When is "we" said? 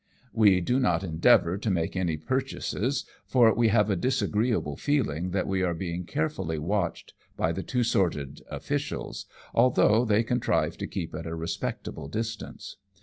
0.33-0.61, 3.53-3.67, 5.45-5.61